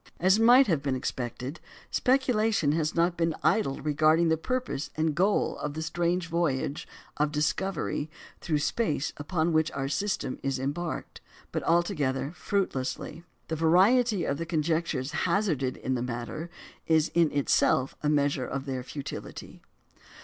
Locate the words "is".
10.41-10.57, 16.87-17.11